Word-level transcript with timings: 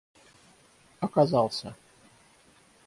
оказался 1.01 1.73